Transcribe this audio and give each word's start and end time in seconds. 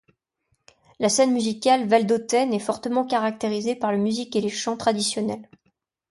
La 0.99 1.09
scène 1.09 1.31
musicale 1.31 1.87
valdôtaine 1.87 2.55
est 2.55 2.59
fortement 2.59 3.05
caractérisée 3.05 3.75
par 3.75 3.91
la 3.91 3.99
musique 3.99 4.35
et 4.35 4.41
les 4.41 4.49
chants 4.49 4.75
traditionnels. 4.75 5.47